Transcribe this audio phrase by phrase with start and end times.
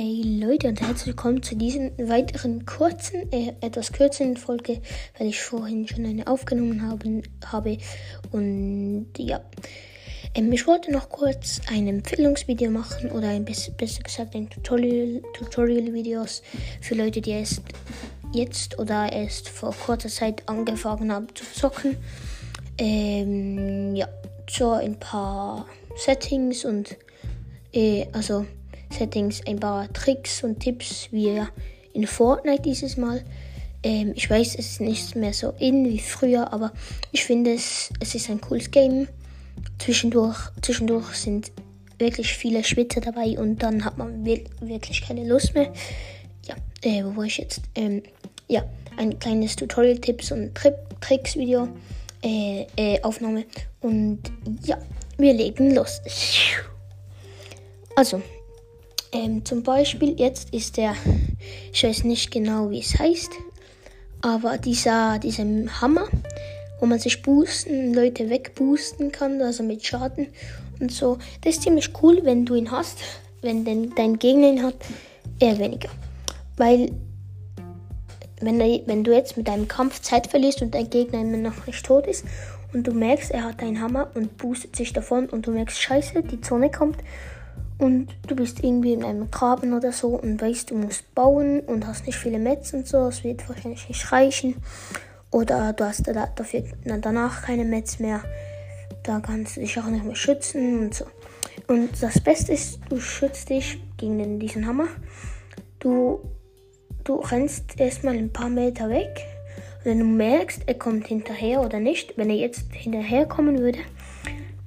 [0.00, 4.80] Hey Leute und herzlich willkommen zu diesem weiteren kurzen, äh, etwas kürzeren Folge,
[5.18, 7.78] weil ich vorhin schon eine aufgenommen haben, habe.
[8.30, 9.40] Und ja,
[10.36, 15.20] ähm, ich wollte noch kurz ein Empfehlungsvideo machen oder ein bisschen, besser gesagt ein Tutorial,
[15.34, 16.42] Tutorial-Videos
[16.80, 17.62] für Leute, die erst
[18.32, 21.96] jetzt oder erst vor kurzer Zeit angefangen haben zu zocken.
[22.78, 24.06] Ähm, ja,
[24.48, 26.96] so ein paar Settings und
[27.72, 28.46] äh, also
[28.90, 31.42] Settings, ein paar Tricks und Tipps wie
[31.92, 33.22] in Fortnite dieses Mal.
[33.82, 36.72] Ähm, ich weiß, es ist nicht mehr so in wie früher, aber
[37.12, 39.08] ich finde es, es ist ein cooles Game.
[39.78, 41.52] Zwischendurch, zwischendurch sind
[41.98, 45.72] wirklich viele Schwitzer dabei und dann hat man wirklich keine Lust mehr.
[46.46, 47.60] Ja, äh, wo war ich jetzt?
[47.74, 48.02] Ähm,
[48.48, 48.64] ja,
[48.96, 51.68] ein kleines Tutorial-Tipps und Tri Tricks-Video,
[52.24, 53.44] äh, äh, Aufnahme.
[53.80, 54.20] Und
[54.64, 54.78] ja,
[55.16, 56.00] wir legen los.
[57.94, 58.22] Also,
[59.12, 60.94] ähm, zum Beispiel jetzt ist der,
[61.72, 63.30] ich weiß nicht genau wie es heißt,
[64.20, 65.44] aber dieser, dieser
[65.80, 66.06] Hammer,
[66.80, 70.28] wo man sich boosten, Leute wegboosten kann, also mit Schaden
[70.80, 71.18] und so.
[71.42, 72.98] Das ist ziemlich cool, wenn du ihn hast.
[73.40, 74.74] Wenn denn dein Gegner ihn hat,
[75.38, 75.90] eher weniger.
[76.56, 76.90] Weil,
[78.40, 81.66] wenn, er, wenn du jetzt mit deinem Kampf Zeit verlierst und dein Gegner immer noch
[81.66, 82.24] nicht tot ist
[82.72, 86.22] und du merkst, er hat einen Hammer und boostet sich davon und du merkst, scheiße,
[86.22, 86.98] die Zone kommt
[87.78, 91.86] und du bist irgendwie in einem Graben oder so und weißt, du musst bauen und
[91.86, 94.56] hast nicht viele Metz und so, es wird wahrscheinlich nicht reichen.
[95.30, 98.22] Oder du hast dafür danach keine Metz mehr.
[99.04, 101.06] Da kannst du dich auch nicht mehr schützen und so.
[101.66, 104.88] Und das Beste ist, du schützt dich gegen diesen Hammer.
[105.78, 106.20] Du,
[107.04, 109.24] du rennst erstmal ein paar Meter weg.
[109.84, 113.78] Wenn du merkst, er kommt hinterher oder nicht, wenn er jetzt hinterherkommen würde,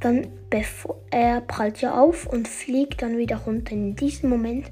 [0.01, 3.71] dann bevor er prallt ja auf und fliegt dann wieder runter.
[3.71, 4.71] In diesem Moment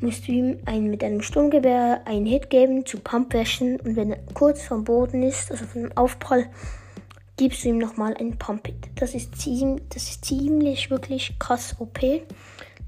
[0.00, 4.18] musst du ihm ein, mit einem Sturmgewehr einen Hit geben zu Pumpwäschen und wenn er
[4.34, 6.46] kurz vom Boden ist, also vom Aufprall,
[7.36, 8.76] gibst du ihm nochmal einen Pump-Hit.
[8.96, 12.00] Das ist, ziemlich, das ist ziemlich wirklich krass OP.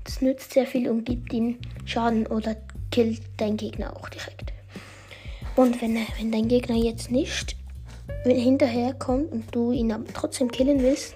[0.04, 2.56] Das nützt sehr viel und gibt ihm Schaden oder
[2.90, 4.52] killt deinen Gegner auch direkt.
[5.56, 7.56] Und wenn, wenn dein Gegner jetzt nicht
[8.24, 11.15] hinterher kommt und du ihn aber trotzdem killen willst,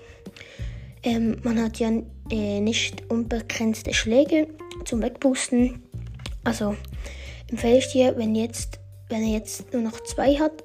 [1.03, 1.91] ähm, man hat ja
[2.31, 4.49] äh, nicht unbegrenzte Schläge
[4.85, 5.83] zum Wegboosten.
[6.45, 6.77] Also
[7.51, 10.63] empfehle ich dir, wenn jetzt, wenn er jetzt nur noch zwei hat,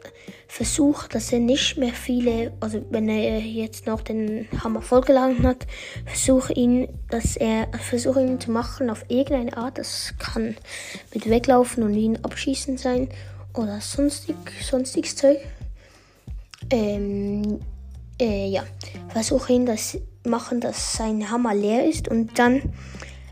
[0.47, 5.67] versuch, dass er nicht mehr viele, also wenn er jetzt noch den Hammer vollgeladen hat,
[6.05, 9.77] versuch ihn, dass er, versuche ihn zu machen auf irgendeine Art.
[9.77, 10.55] Das kann
[11.13, 13.09] mit Weglaufen und ihn abschießen sein
[13.53, 15.39] oder sonstig, sonstiges Zeug.
[16.71, 17.59] Ähm,
[18.19, 18.63] äh, ja,
[19.09, 22.61] versuche ihn das machen, dass sein Hammer leer ist und dann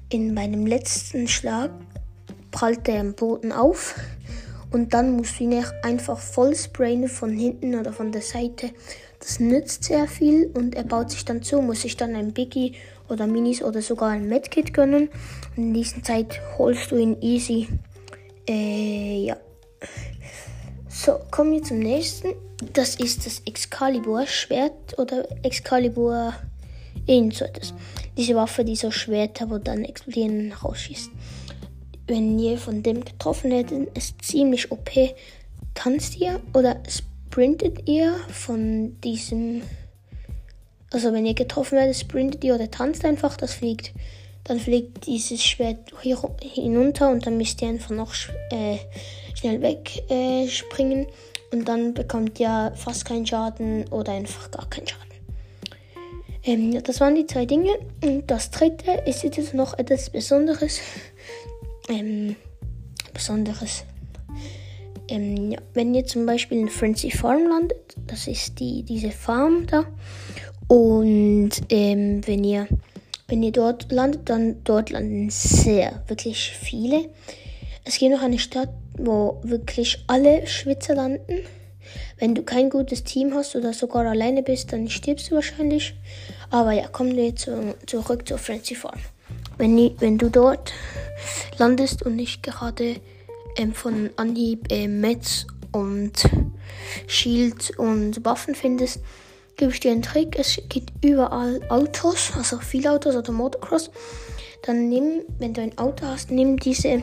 [0.10, 1.72] in meinem letzten Schlag
[2.52, 3.96] prallt er am Boden auf
[4.72, 8.72] und dann musst du ihn einfach voll sprayen von hinten oder von der Seite.
[9.20, 12.74] Das nützt sehr viel und er baut sich dann zu, muss sich dann ein Biggie
[13.08, 15.10] oder Minis oder sogar ein Medkit gönnen.
[15.56, 17.68] Und in dieser Zeit holst du ihn easy.
[18.50, 19.38] Äh, ja.
[20.90, 22.34] So, kommen wir zum nächsten.
[22.72, 26.34] Das ist das Excalibur-Schwert oder Excalibur
[27.06, 27.74] Irgend so etwas.
[28.18, 31.10] Diese Waffe, die so Schwerter, wo dann explodieren, rausschießt.
[32.08, 34.92] Wenn ihr von dem getroffen hättet, ist ziemlich OP.
[35.74, 39.64] Tanzt ihr oder sprintet ihr von diesem.
[40.92, 43.94] Also, wenn ihr getroffen werdet, sprintet ihr oder tanzt einfach, das fliegt.
[44.44, 48.14] Dann fliegt dieses Schwert hier hinunter und dann müsst ihr einfach noch
[48.52, 48.78] äh,
[49.34, 51.06] schnell wegspringen.
[51.06, 51.12] Äh,
[51.54, 55.04] und dann bekommt ihr fast keinen Schaden oder einfach gar keinen Schaden.
[56.44, 57.72] Ähm, das waren die zwei Dinge.
[58.04, 60.80] Und das dritte ist jetzt noch etwas Besonderes.
[61.90, 62.38] Ähm,
[63.14, 63.84] Besonderes.
[65.10, 69.68] Ähm, ja, wenn ihr zum Beispiel in Frenzy Farm landet, das ist die, diese Farm
[69.68, 69.84] da.
[70.70, 72.70] Und ähm, wenn ihr
[73.28, 77.10] wenn ihr dort landet, dann dort landen sehr, wirklich viele.
[77.86, 81.46] Es gibt noch eine Stadt, wo wirklich alle Schwitzer landen.
[82.18, 85.94] Wenn du kein gutes Team hast oder sogar alleine bist, dann stirbst du wahrscheinlich.
[86.50, 89.00] Aber ja, kommen wir zu, zurück zur Frenzy Farm.
[89.58, 90.74] Wenn, wenn du dort
[91.58, 92.96] landest und nicht gerade
[93.58, 96.24] ähm, von Anhieb äh, Metz und
[97.08, 99.02] Shield und Waffen findest,
[99.58, 100.38] gebe ich dir einen Trick.
[100.40, 103.92] Es gibt überall Autos, also viele Autos oder Motocross.
[104.64, 107.02] Dann nimm, wenn du ein Auto hast, nimm diese,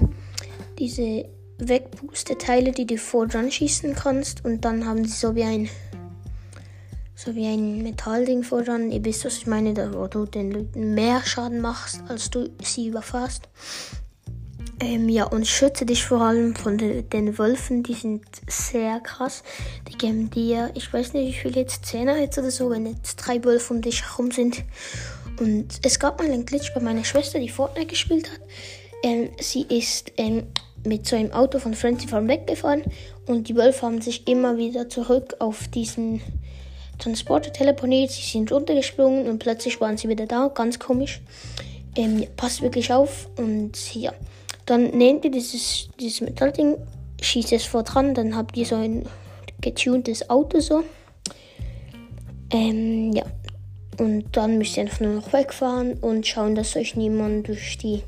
[0.81, 1.27] diese
[1.59, 4.45] Wegbooster-Teile, die du vor dran schießen kannst.
[4.45, 5.71] Und dann haben sie so wie ein
[7.15, 8.91] so wie ein Metallding voran.
[8.91, 12.49] Ihr wisst, was ich meine, da wo du den Leuten mehr Schaden machst, als du
[12.63, 13.47] sie überfährst.
[14.83, 19.43] Ähm, ja, und schütze dich vor allem von de, den Wölfen, die sind sehr krass.
[19.89, 23.17] Die geben dir, ich weiß nicht, wie viel jetzt Zähne jetzt oder so, wenn jetzt
[23.17, 24.65] drei Wölfe um dich herum sind.
[25.39, 28.41] Und es gab mal einen Glitch bei meiner Schwester, die Fortnite gespielt hat.
[29.03, 30.47] Ähm, sie ist ähm,
[30.85, 32.85] mit so einem Auto von Frenzy Farm weggefahren
[33.27, 36.21] und die Wölfe haben sich immer wieder zurück auf diesen
[36.99, 38.11] Transporter telefoniert.
[38.11, 40.49] Sie sind runtergesprungen und plötzlich waren sie wieder da.
[40.49, 41.21] Ganz komisch.
[41.97, 44.13] Ähm, passt wirklich auf und ja.
[44.67, 46.77] Dann nehmt ihr dieses, dieses Metallding,
[47.21, 49.05] schießt es vor dran, dann habt ihr so ein
[49.61, 50.85] getuntes Auto so.
[52.53, 53.25] Ähm, ja.
[53.99, 58.03] Und dann müsst ihr einfach nur noch wegfahren und schauen, dass euch niemand durch die,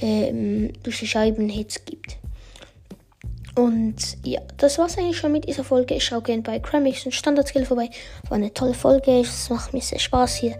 [0.00, 2.16] ähm, durch die Scheibenhits gibt.
[3.54, 5.94] Und ja, das war's eigentlich schon mit dieser Folge.
[5.94, 7.90] Ich schaue gerne bei Cramix und Standardskill vorbei.
[8.28, 9.20] War eine tolle Folge.
[9.20, 10.56] Es macht mir sehr Spaß hier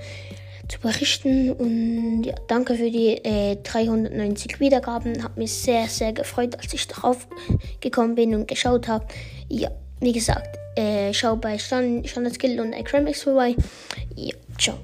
[0.69, 1.53] zu berichten.
[1.53, 5.23] Und ja, danke für die äh, 390 Wiedergaben.
[5.23, 7.29] Hat mich sehr, sehr gefreut, als ich darauf
[7.81, 9.07] gekommen bin und geschaut habe.
[9.49, 9.71] Ja,
[10.01, 13.55] wie gesagt, äh, schau bei Stand, Standard Skill und Acremix vorbei.
[14.17, 14.79] Ja, ciao.